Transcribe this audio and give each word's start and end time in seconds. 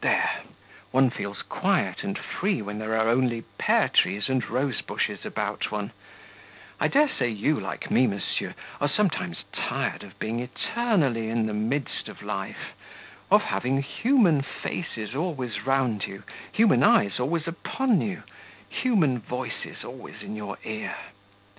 "There, 0.00 0.40
one 0.92 1.10
feels 1.10 1.42
quiet 1.42 2.04
and 2.04 2.18
free 2.18 2.62
when 2.62 2.78
there 2.78 2.96
are 2.96 3.06
only 3.10 3.42
pear 3.58 3.90
trees 3.90 4.30
and 4.30 4.42
rose 4.48 4.80
bushes 4.80 5.26
about 5.26 5.70
one; 5.70 5.92
I 6.80 6.88
dare 6.88 7.06
say 7.10 7.28
you, 7.28 7.60
like 7.60 7.90
me, 7.90 8.06
monsieur, 8.06 8.54
are 8.80 8.88
sometimes 8.88 9.44
tired 9.52 10.02
of 10.02 10.18
being 10.18 10.40
eternally 10.40 11.28
in 11.28 11.44
the 11.44 11.52
midst 11.52 12.08
of 12.08 12.22
life; 12.22 12.72
of 13.30 13.42
having 13.42 13.82
human 13.82 14.40
faces 14.40 15.14
always 15.14 15.66
round 15.66 16.06
you, 16.06 16.22
human 16.50 16.82
eyes 16.82 17.20
always 17.20 17.46
upon 17.46 18.00
you, 18.00 18.22
human 18.70 19.18
voices 19.18 19.84
always 19.84 20.22
in 20.22 20.34
your 20.34 20.56
ear. 20.64 20.94